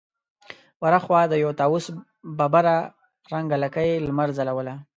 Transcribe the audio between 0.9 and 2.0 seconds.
هاخوا د يوه طاوس